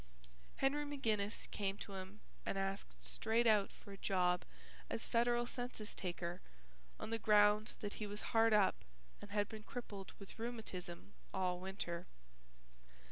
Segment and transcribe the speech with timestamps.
[0.57, 4.45] Henry McGinnis came to him and asked straight out for a job
[4.89, 6.41] as federal census taker
[6.99, 8.83] on the ground that he was hard up
[9.21, 12.07] and had been crippled with rheumatism all winter.